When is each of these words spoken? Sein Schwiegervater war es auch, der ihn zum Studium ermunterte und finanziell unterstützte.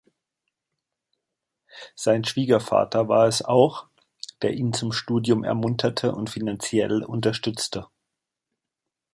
Sein 1.93 2.23
Schwiegervater 2.23 3.07
war 3.07 3.27
es 3.27 3.43
auch, 3.45 3.85
der 4.41 4.55
ihn 4.55 4.73
zum 4.73 4.91
Studium 4.93 5.43
ermunterte 5.43 6.15
und 6.15 6.31
finanziell 6.31 7.03
unterstützte. 7.03 7.85